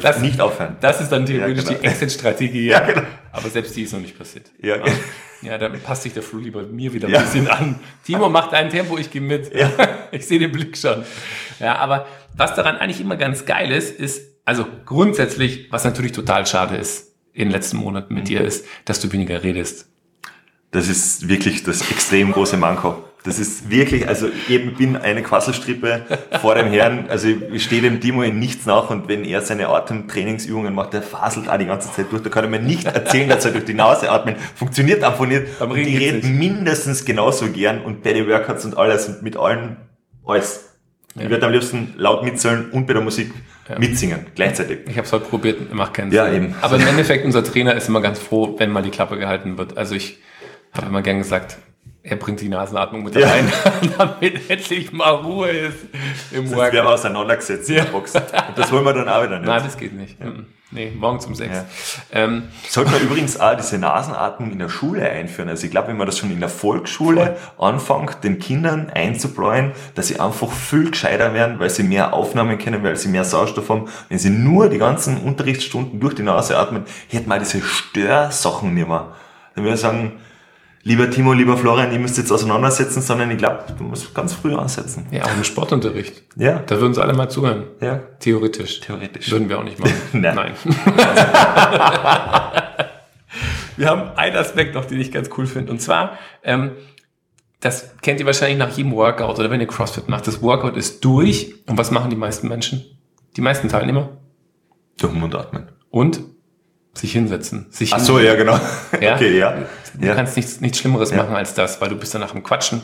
[0.00, 0.76] Das, nicht aufhören.
[0.80, 1.80] Das ist dann theoretisch ja, genau.
[1.80, 2.68] die Exit-Strategie.
[2.68, 2.80] Ja.
[2.80, 3.06] ja, genau.
[3.32, 4.46] Aber selbst die ist noch nicht passiert.
[4.62, 4.84] Ja, ja.
[5.42, 7.78] ja dann passt sich der Flo lieber mir wieder ein bisschen an.
[8.04, 9.54] Timo macht ein Tempo, ich gehe mit.
[9.54, 9.70] Ja.
[10.10, 11.04] Ich sehe den Blick schon.
[11.60, 16.46] Ja, aber was daran eigentlich immer ganz geil ist, ist, also grundsätzlich, was natürlich total
[16.46, 18.28] schade ist in den letzten Monaten mit mhm.
[18.28, 19.88] dir, ist, dass du weniger redest.
[20.70, 23.04] Das ist wirklich das extrem große Manko.
[23.24, 26.02] Das ist wirklich, also ich bin eine Quasselstrippe
[26.40, 29.68] vor dem Herrn, also ich stehe dem Timo in nichts nach und wenn er seine
[29.68, 33.28] Atemtrainingsübungen macht, der faselt auch die ganze Zeit durch, da kann er mir nicht erzählen,
[33.28, 35.42] dass er durch die Nase atmet, funktioniert einfach nicht.
[35.60, 39.76] Die reden mindestens genauso gern und den Workouts und alles und mit allen
[40.24, 40.77] alles.
[41.18, 41.24] Ja.
[41.24, 43.32] Ich würde am liebsten laut mitzählen und bei der Musik
[43.68, 43.78] ja.
[43.78, 44.80] mitsingen, gleichzeitig.
[44.86, 46.16] Ich habe es halt probiert, macht keinen Sinn.
[46.16, 46.54] Ja, eben.
[46.60, 49.76] Aber im Endeffekt, unser Trainer ist immer ganz froh, wenn mal die Klappe gehalten wird.
[49.76, 50.18] Also ich
[50.72, 51.58] habe immer gern gesagt,
[52.02, 53.28] er bringt die Nasenatmung mit ja.
[53.28, 53.52] rein,
[53.98, 55.86] damit endlich mal Ruhe ist
[56.32, 56.72] im Workout.
[56.72, 57.78] Wir haben auseinandergesetzt ja.
[57.78, 58.14] in der Box.
[58.14, 58.24] Und
[58.56, 59.48] das wollen wir dann auch wieder nicht.
[59.48, 60.18] Nein, das geht nicht.
[60.20, 60.32] Ja.
[60.70, 61.56] Nee, morgen zum sechs.
[61.56, 61.64] Ja.
[62.12, 65.48] Ähm, Sollte man übrigens auch diese Nasenatmung in der Schule einführen.
[65.48, 67.68] Also ich glaube, wenn man das schon in der Volksschule voll.
[67.70, 72.82] anfängt, den Kindern einzubläuen, dass sie einfach viel gescheiter werden, weil sie mehr aufnehmen können,
[72.82, 73.88] weil sie mehr Sauerstoff haben.
[74.10, 78.88] Wenn sie nur die ganzen Unterrichtsstunden durch die Nase atmen, hätten wir diese Störsachen nicht
[78.88, 79.12] mehr.
[79.54, 80.12] Dann würde ich sagen,
[80.82, 84.54] lieber Timo, lieber Florian, ihr müsst jetzt auseinandersetzen, sondern ich glaube, du musst ganz früh
[84.54, 85.06] ansetzen.
[85.10, 86.22] Ja, auch im Sportunterricht.
[86.36, 86.60] Ja.
[86.60, 87.64] Da würden sie alle mal zuhören.
[87.80, 88.00] Ja.
[88.20, 88.80] Theoretisch.
[88.80, 89.30] Theoretisch.
[89.30, 89.94] Würden wir auch nicht machen.
[90.12, 90.34] Nein.
[90.34, 90.52] Nein.
[93.76, 95.72] wir haben einen Aspekt noch, den ich ganz cool finde.
[95.72, 96.72] Und zwar, ähm,
[97.60, 100.26] das kennt ihr wahrscheinlich nach jedem Workout oder wenn ihr CrossFit macht.
[100.26, 101.54] Das Workout ist durch.
[101.66, 102.84] Und was machen die meisten Menschen?
[103.36, 104.18] Die meisten Teilnehmer?
[104.98, 105.68] Durch und atmen.
[105.90, 106.20] Und
[106.98, 107.66] sich hinsetzen.
[107.70, 108.58] Sich Ach so, ja, genau.
[109.00, 109.14] Ja?
[109.14, 109.56] Okay, ja.
[109.94, 110.14] Du ja.
[110.14, 111.16] kannst nichts, nichts Schlimmeres ja.
[111.16, 112.82] machen als das, weil du bist danach im Quatschen.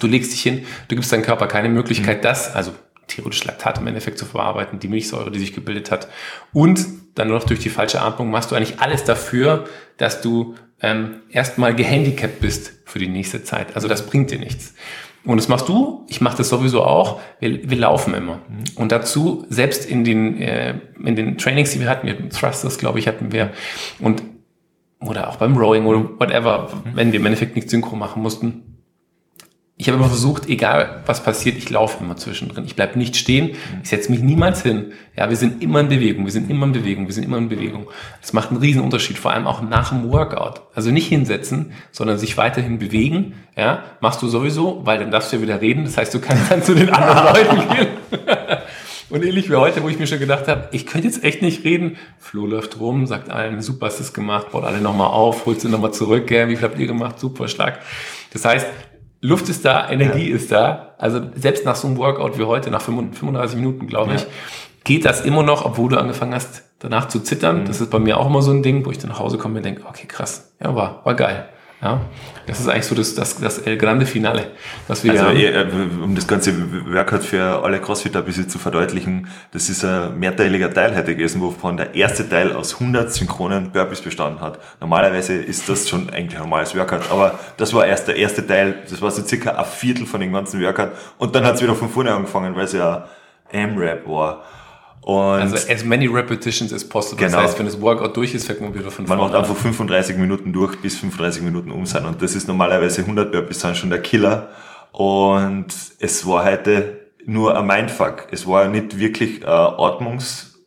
[0.00, 2.22] Du legst dich hin, du gibst deinem Körper keine Möglichkeit, mhm.
[2.22, 2.72] das, also
[3.06, 6.08] theoretisch Laktat im Endeffekt zu verarbeiten, die Milchsäure, die sich gebildet hat.
[6.52, 9.64] Und dann noch durch die falsche Atmung machst du eigentlich alles dafür,
[9.96, 13.74] dass du ähm, erstmal gehandicapt bist für die nächste Zeit.
[13.74, 14.74] Also das bringt dir nichts.
[15.28, 18.38] Und das machst du, ich mache das sowieso auch, wir, wir laufen immer.
[18.76, 22.78] Und dazu, selbst in den, äh, in den Trainings, die wir hatten, wir hatten Thrusters,
[22.78, 23.50] glaube ich, hatten wir,
[24.00, 24.22] und
[25.00, 28.67] oder auch beim Rowing oder whatever, wenn wir im Endeffekt nicht synchro machen mussten,
[29.80, 32.64] ich habe immer versucht, egal was passiert, ich laufe immer zwischendrin.
[32.64, 34.92] Ich bleibe nicht stehen, ich setze mich niemals hin.
[35.16, 37.48] Ja, wir sind immer in Bewegung, wir sind immer in Bewegung, wir sind immer in
[37.48, 37.86] Bewegung.
[38.20, 40.62] Das macht einen riesen Unterschied, vor allem auch nach dem Workout.
[40.74, 43.34] Also nicht hinsetzen, sondern sich weiterhin bewegen.
[43.56, 45.84] Ja, machst du sowieso, weil dann darfst du ja wieder reden.
[45.84, 47.88] Das heißt, du kannst dann zu den anderen Leuten gehen.
[49.10, 51.64] Und ähnlich wie heute, wo ich mir schon gedacht habe, ich könnte jetzt echt nicht
[51.64, 51.96] reden.
[52.18, 55.60] Flo läuft rum, sagt allen, super hast du es gemacht, baut alle nochmal auf, holt
[55.60, 56.48] sie nochmal zurück, gell?
[56.48, 57.18] wie viel habt ihr gemacht?
[57.18, 57.78] Super Schlag.
[58.32, 58.66] Das heißt,
[59.20, 60.36] Luft ist da, Energie ja.
[60.36, 60.94] ist da.
[60.98, 64.28] Also selbst nach so einem Workout wie heute, nach 35 Minuten, glaube ich, ja.
[64.84, 67.60] geht das immer noch, obwohl du angefangen hast, danach zu zittern.
[67.60, 67.64] Mhm.
[67.66, 69.56] Das ist bei mir auch immer so ein Ding, wo ich dann nach Hause komme
[69.56, 71.48] und denke, okay, krass, ja, war, war geil.
[71.80, 72.00] Ja,
[72.46, 74.50] das ist eigentlich so das, das, das El Grande Finale,
[74.88, 75.62] was wir also, ja,
[76.02, 76.52] um das ganze
[76.92, 81.40] Workout für alle Crossfitter ein bisschen zu verdeutlichen, das ist ein mehrteiliger Teil heute gewesen,
[81.40, 84.58] wovon der erste Teil aus 100 synchronen Burpees bestanden hat.
[84.80, 88.82] Normalerweise ist das schon eigentlich ein normales Workout, aber das war erst der erste Teil,
[88.90, 91.76] das war so circa ein Viertel von dem ganzen Workout und dann hat es wieder
[91.76, 93.06] von vorne angefangen, weil es ja
[93.52, 94.42] M-Rap war.
[95.08, 97.24] Und also as many repetitions as possible.
[97.24, 97.38] Genau.
[97.38, 99.56] Das heißt, wenn das Workout durch ist, fängt man wieder von vorne Man macht einfach
[99.56, 102.04] 35 Minuten durch, bis 35 Minuten um sein.
[102.04, 104.50] Und das ist normalerweise 100 Burpees sind schon der Killer.
[104.92, 105.68] Und
[105.98, 108.26] es war heute nur ein Mindfuck.
[108.32, 110.58] Es war nicht wirklich äh, Atmungs...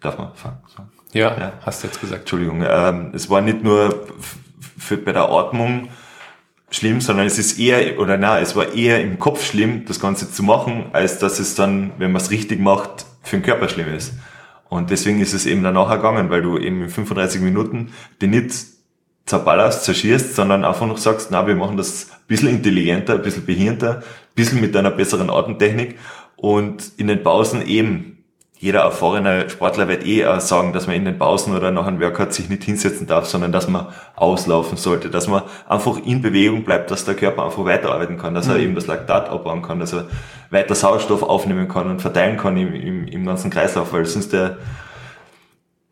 [0.00, 0.90] Darf man sagen?
[1.12, 2.22] Ja, ja, hast du jetzt gesagt.
[2.22, 2.64] Entschuldigung.
[2.68, 4.04] Ähm, es war nicht nur
[4.76, 5.90] für, bei der Atmung
[6.72, 10.28] schlimm, sondern es ist eher, oder na, es war eher im Kopf schlimm, das Ganze
[10.28, 13.92] zu machen, als dass es dann, wenn man es richtig macht, für den Körper schlimm
[13.94, 14.14] ist.
[14.68, 18.52] Und deswegen ist es eben danach gegangen, weil du eben in 35 Minuten die nicht
[19.26, 23.44] zerballerst, zerschierst, sondern einfach noch sagst, na, wir machen das ein bisschen intelligenter, ein bisschen
[23.44, 24.02] behirnter, ein
[24.34, 25.98] bisschen mit einer besseren Atemtechnik
[26.36, 28.15] und in den Pausen eben
[28.58, 32.32] jeder erfahrene Sportler wird eh sagen, dass man in den Pausen oder nach einem Workout
[32.32, 36.90] sich nicht hinsetzen darf, sondern dass man auslaufen sollte, dass man einfach in Bewegung bleibt,
[36.90, 38.62] dass der Körper einfach weiterarbeiten kann, dass er mhm.
[38.62, 40.08] eben das Laktat abbauen kann, dass er
[40.50, 44.56] weiter Sauerstoff aufnehmen kann und verteilen kann im, im, im ganzen Kreislauf, weil sonst der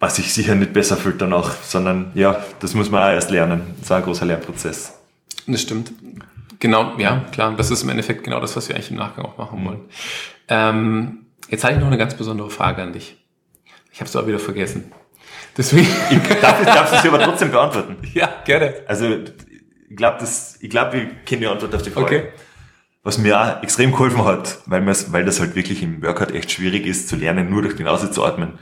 [0.01, 3.63] was sich sicher nicht besser fühlt danach, sondern ja, das muss man auch erst lernen.
[3.79, 4.99] Das ist ein großer Lernprozess.
[5.47, 5.93] Das stimmt.
[6.59, 7.55] Genau, ja, klar.
[7.57, 9.81] Das ist im Endeffekt genau das, was wir eigentlich im Nachgang auch machen wollen.
[10.49, 11.24] Ähm,
[11.55, 13.17] Jetzt habe ich noch eine ganz besondere Frage an dich.
[13.93, 14.91] Ich habe es aber wieder vergessen.
[15.57, 15.87] Deswegen.
[16.11, 17.97] Ich darf, ich darf sie aber trotzdem beantworten.
[18.13, 18.75] Ja, gerne.
[18.89, 19.07] Also
[19.89, 20.25] ich glaube,
[20.59, 22.07] ich glaube, wir kennen die Antwort auf die Frage.
[22.07, 22.29] Okay.
[23.05, 26.87] Was mir auch extrem geholfen hat, weil, weil das halt wirklich im Workout echt schwierig
[26.87, 28.59] ist zu lernen, nur durch die Nase zu atmen,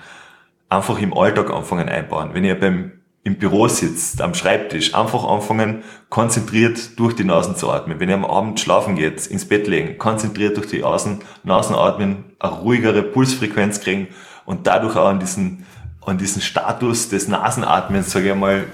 [0.68, 2.34] einfach im Alltag anfangen einbauen.
[2.34, 2.92] Wenn ihr beim
[3.24, 8.00] im Büro sitzt, am Schreibtisch, einfach anfangen, konzentriert durch die Nasen zu atmen.
[8.00, 12.24] Wenn ihr am Abend schlafen geht, ins Bett legen, konzentriert durch die Außen, Nasen atmen,
[12.40, 14.08] eine ruhigere Pulsfrequenz kriegen
[14.44, 15.64] und dadurch auch an diesen,
[16.04, 18.64] an diesen Status des Nasenatmens, sage ich mal,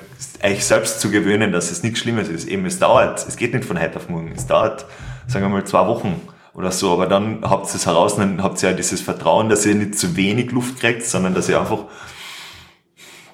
[0.43, 2.49] euch selbst zu gewöhnen, dass es nichts Schlimmes ist.
[2.49, 4.87] Eben, es dauert, es geht nicht von heute auf morgen, es dauert,
[5.27, 6.23] sagen wir mal, zwei Wochen
[6.55, 9.67] oder so, aber dann habt ihr es heraus, dann habt ihr ja dieses Vertrauen, dass
[9.67, 11.85] ihr nicht zu wenig Luft kriegt, sondern dass ihr einfach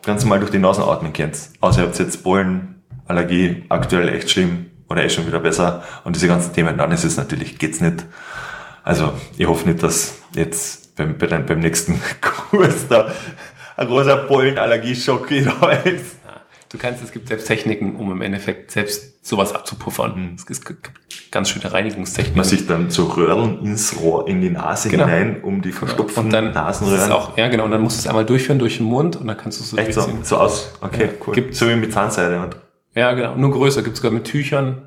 [0.05, 1.39] ganz normal durch die Nasen atmen könnt.
[1.61, 5.83] Außer ihr habt jetzt Pollen, Allergie, aktuell echt schlimm oder eh schon wieder besser.
[6.05, 8.05] Und diese ganzen Themen, dann ist es natürlich, geht's nicht.
[8.83, 13.11] Also, ich hoffe nicht, dass jetzt beim, beim, beim nächsten Kurs da
[13.77, 16.17] ein großer Pollenallergie-Schock da ist.
[16.71, 20.17] Du kannst, es gibt selbst Techniken, um im Endeffekt selbst sowas abzupuffern.
[20.17, 20.37] Mhm.
[20.37, 20.91] Es gibt
[21.31, 22.37] ganz schöne Reinigungstechniken.
[22.37, 25.05] Man sich dann so Röhren ins Rohr, in die Nase genau.
[25.07, 27.13] hinein, um die verstopften und dann Nasenröhren.
[27.13, 27.65] Auch, ja, genau.
[27.65, 29.71] Und dann musst du es einmal durchführen durch den Mund und dann kannst du es
[29.71, 30.73] so Echt so, so aus.
[30.81, 31.35] Okay, ja, cool.
[31.35, 32.41] Gibt, so wie mit Zahnseide.
[32.41, 32.57] Und
[32.95, 33.35] ja, genau.
[33.37, 33.83] Nur größer.
[33.83, 34.83] Gibt es sogar mit Tüchern.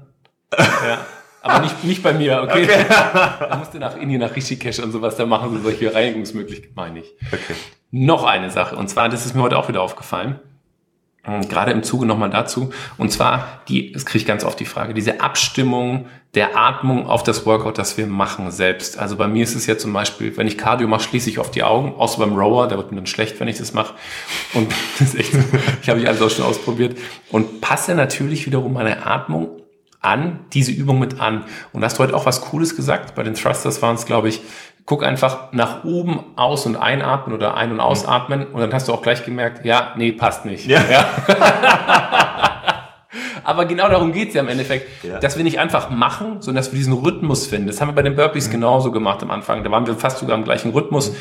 [0.57, 1.05] ja.
[1.41, 2.63] Aber nicht, nicht bei mir, okay?
[2.63, 2.85] okay.
[2.89, 6.99] da musst du nach Indien, nach Rishikesh und sowas, da machen sie solche Reinigungsmöglichkeiten, meine
[6.99, 7.15] ich.
[7.27, 7.53] Okay.
[7.91, 8.75] Noch eine Sache.
[8.75, 10.41] Und zwar, das ist mir heute auch wieder aufgefallen
[11.49, 12.71] gerade im Zuge nochmal dazu.
[12.97, 17.23] Und zwar, die, das kriege ich ganz oft die Frage, diese Abstimmung der Atmung auf
[17.23, 18.99] das Workout, das wir machen selbst.
[18.99, 21.51] Also bei mir ist es ja zum Beispiel, wenn ich Cardio mache, schließe ich auf
[21.51, 23.95] die Augen, außer beim Rower, da wird mir dann schlecht, wenn ich das mache.
[24.53, 25.33] Und das ist echt,
[25.81, 26.97] ich habe ich alles auch schon ausprobiert.
[27.31, 29.61] Und passe natürlich wiederum meine Atmung
[29.99, 31.45] an, diese Übung mit an.
[31.73, 33.15] Und hast du heute auch was Cooles gesagt.
[33.15, 34.41] Bei den Thrusters waren es, glaube ich,
[34.87, 38.93] guck einfach nach oben aus- und einatmen oder ein- und ausatmen und dann hast du
[38.93, 40.65] auch gleich gemerkt, ja, nee, passt nicht.
[40.65, 40.79] Ja.
[40.89, 41.05] ja.
[43.43, 45.19] Aber genau darum geht's ja im Endeffekt, Ja.
[45.19, 47.67] dass wir nicht einfach machen, sondern dass wir diesen Rhythmus finden.
[47.67, 49.63] Das haben wir bei den Burpees genauso gemacht am Anfang.
[49.63, 51.13] Da waren wir fast sogar im gleichen Rhythmus.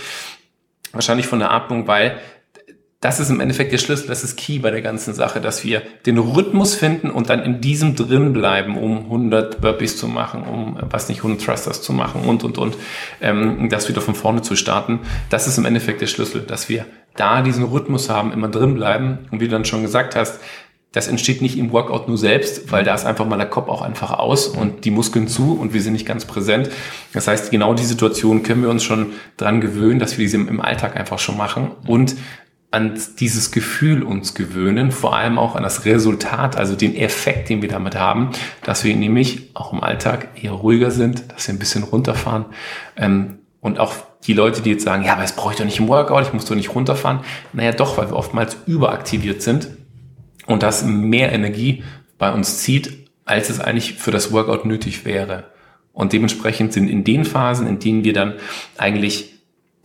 [0.93, 2.19] Wahrscheinlich von der Atmung, weil
[3.01, 5.83] das ist im Endeffekt der Schlüssel, das ist key bei der ganzen Sache, dass wir
[6.07, 10.79] den Rhythmus finden und dann in diesem drin bleiben, um 100 Burpees zu machen, um,
[10.81, 12.77] was nicht, 100 Thrusters zu machen und, und, und,
[13.21, 15.01] ähm, das wieder von vorne zu starten.
[15.29, 19.19] Das ist im Endeffekt der Schlüssel, dass wir da diesen Rhythmus haben, immer drin bleiben
[19.31, 20.41] und wie du dann schon gesagt hast,
[20.93, 23.83] das entsteht nicht im Workout nur selbst, weil da ist einfach mal der Kopf auch
[23.83, 26.71] einfach aus und die Muskeln zu und wir sind nicht ganz präsent.
[27.13, 30.61] Das heißt, genau die Situation können wir uns schon dran gewöhnen, dass wir diese im
[30.63, 32.17] Alltag einfach schon machen und
[32.77, 37.63] an dieses Gefühl uns gewöhnen, vor allem auch an das Resultat, also den Effekt, den
[37.63, 41.59] wir damit haben, dass wir nämlich auch im Alltag eher ruhiger sind, dass wir ein
[41.59, 42.45] bisschen runterfahren.
[42.97, 45.81] Ähm, und auch die Leute, die jetzt sagen, ja, aber das brauche ich doch nicht
[45.81, 47.21] im Workout, ich muss doch nicht runterfahren.
[47.55, 49.69] Naja, doch, weil wir oftmals überaktiviert sind
[50.47, 51.83] und das mehr Energie
[52.19, 55.45] bei uns zieht, als es eigentlich für das Workout nötig wäre.
[55.95, 58.35] Und dementsprechend sind in den Phasen, in denen wir dann
[58.77, 59.36] eigentlich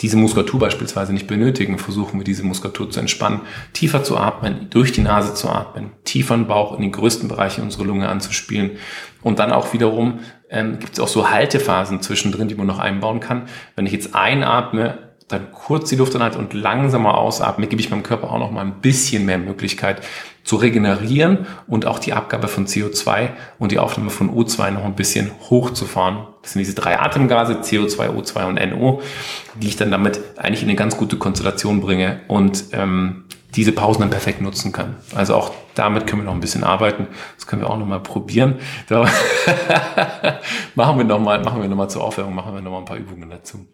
[0.02, 3.42] diese Muskulatur beispielsweise nicht benötigen, versuchen wir diese Muskulatur zu entspannen,
[3.74, 7.86] tiefer zu atmen, durch die Nase zu atmen, tiefer Bauch in den größten Bereichen unserer
[7.86, 8.72] Lunge anzuspielen.
[9.22, 13.20] Und dann auch wiederum ähm, gibt es auch so Haltephasen zwischendrin, die man noch einbauen
[13.20, 13.44] kann.
[13.76, 18.04] Wenn ich jetzt einatme, dann kurz die Luft anhalte und langsamer ausatme, gebe ich meinem
[18.04, 20.02] Körper auch noch mal ein bisschen mehr Möglichkeit
[20.44, 24.96] zu regenerieren und auch die Abgabe von CO2 und die Aufnahme von O2 noch ein
[24.96, 26.28] bisschen hochzufahren.
[26.42, 29.02] Das sind diese drei Atemgase, CO2, O2 und NO,
[29.56, 33.26] die ich dann damit eigentlich in eine ganz gute Konstellation bringe und ähm,
[33.56, 34.96] diese Pausen dann perfekt nutzen kann.
[35.14, 37.08] Also auch damit können wir noch ein bisschen arbeiten.
[37.36, 38.60] Das können wir auch noch mal probieren.
[40.76, 42.86] Machen wir noch mal, machen wir noch mal zur Aufwärmung, machen wir noch mal ein
[42.86, 43.68] paar Übungen dazu.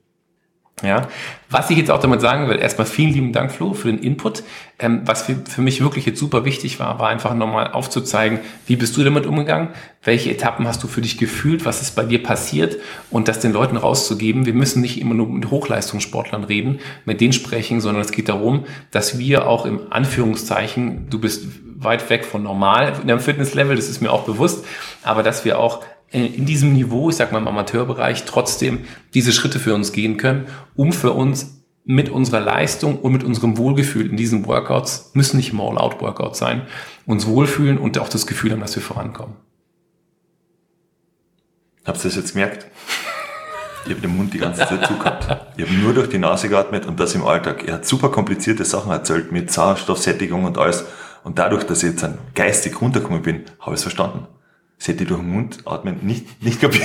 [0.84, 1.08] Ja,
[1.50, 4.44] was ich jetzt auch damit sagen will, erstmal vielen lieben Dank, Flo, für den Input.
[4.78, 8.76] Ähm, was für, für mich wirklich jetzt super wichtig war, war einfach nochmal aufzuzeigen, wie
[8.76, 9.70] bist du damit umgegangen,
[10.04, 12.78] welche Etappen hast du für dich gefühlt, was ist bei dir passiert
[13.10, 14.46] und das den Leuten rauszugeben.
[14.46, 18.66] Wir müssen nicht immer nur mit Hochleistungssportlern reden, mit denen sprechen, sondern es geht darum,
[18.92, 23.90] dass wir auch im Anführungszeichen, du bist weit weg von normal in einem Fitnesslevel, das
[23.90, 24.64] ist mir auch bewusst,
[25.02, 29.60] aber dass wir auch in diesem Niveau, ich sag mal im Amateurbereich, trotzdem diese Schritte
[29.60, 34.18] für uns gehen können, um für uns mit unserer Leistung und mit unserem Wohlgefühl in
[34.18, 36.64] diesen Workouts, müssen nicht immer All-Out-Workouts sein,
[37.06, 39.36] uns wohlfühlen und auch das Gefühl haben, dass wir vorankommen.
[41.86, 42.68] Habt ihr das jetzt gemerkt?
[43.86, 45.54] Ich habe den Mund die ganze Zeit zugehabt.
[45.56, 47.66] Ich habe nur durch die Nase geatmet und das im Alltag.
[47.66, 50.84] Er hat super komplizierte Sachen erzählt mit Sauerstoffsättigung und alles.
[51.24, 54.28] Und dadurch, dass ich jetzt geistig runtergekommen bin, habe ich es verstanden.
[54.78, 56.84] Das hätte ich durch den Mund atmen nicht, nicht kapiert.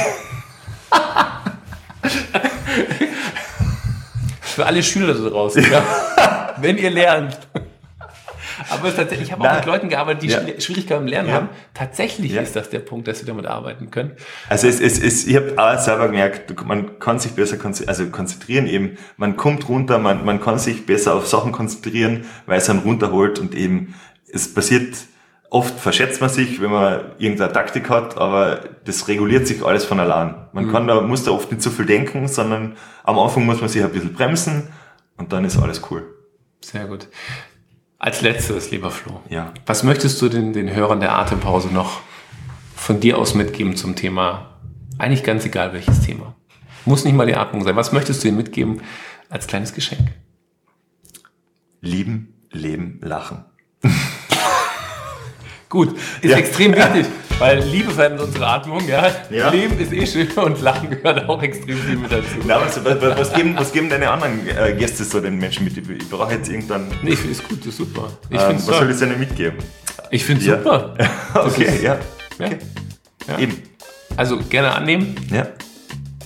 [4.40, 6.54] Für alle Schüler da draußen, ja.
[6.58, 7.38] wenn ihr lernt.
[8.70, 10.38] Aber es tatsächlich, ich habe auch mit Leuten gearbeitet, die Ja.
[10.40, 11.34] Schwier- Schwierigkeiten im Lernen Ja.
[11.34, 11.48] haben.
[11.74, 12.42] Tatsächlich Ja.
[12.42, 14.12] ist das der Punkt, dass sie damit arbeiten können.
[14.48, 18.06] Also es, es, es, ich habe auch selber gemerkt, man kann sich besser konzi- also
[18.06, 22.68] konzentrieren eben, man kommt runter, man, man kann sich besser auf Sachen konzentrieren, weil es
[22.70, 23.94] einen runterholt und eben
[24.32, 24.96] es passiert,
[25.52, 30.00] oft verschätzt man sich, wenn man irgendeine Taktik hat, aber das reguliert sich alles von
[30.00, 30.34] allein.
[30.52, 33.68] Man kann da, muss da oft nicht so viel denken, sondern am Anfang muss man
[33.68, 34.68] sich ein bisschen bremsen
[35.18, 36.04] und dann ist alles cool.
[36.62, 37.08] Sehr gut.
[37.98, 39.20] Als letztes, lieber Flo.
[39.28, 39.52] Ja.
[39.66, 42.00] Was möchtest du den, den Hörern der Atempause noch
[42.74, 44.58] von dir aus mitgeben zum Thema?
[44.96, 46.34] Eigentlich ganz egal welches Thema.
[46.86, 47.76] Muss nicht mal die Atmung sein.
[47.76, 48.80] Was möchtest du ihnen mitgeben
[49.28, 50.12] als kleines Geschenk?
[51.82, 53.44] Lieben, leben, lachen.
[55.72, 56.36] Gut, ist Ja.
[56.36, 57.06] extrem wichtig,
[57.38, 59.10] weil Liebe verändert unsere Atmung, ja.
[59.30, 59.48] Ja.
[59.48, 62.26] Leben ist eh schön und Lachen gehört auch extrem viel mit dazu.
[62.46, 65.74] Na, was, was, was, geben, was geben deine anderen äh, Gäste so den Menschen mit?
[65.78, 68.10] Ich brauche jetzt irgendwann, Nee, ich finde es gut, das ist super.
[68.28, 69.56] Ich ähm, was soll ich denn mitgeben?
[70.10, 70.58] Ich finde es Ja.
[70.58, 70.94] super.
[71.36, 71.96] Okay, ist- ja.
[72.38, 72.58] Okay.
[73.38, 73.62] Eben.
[74.18, 75.16] Also gerne annehmen.
[75.32, 75.46] Ja.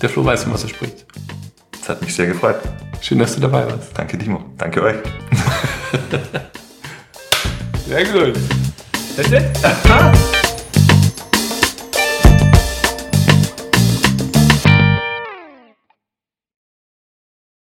[0.03, 1.07] Der Flo weiß, was er spricht.
[1.79, 2.57] Das hat mich sehr gefreut.
[3.01, 3.97] Schön, dass du dabei warst.
[3.97, 4.45] Danke, Timo.
[4.59, 4.97] Danke euch.
[7.89, 8.35] Sehr gut.
[9.17, 10.33] That's it.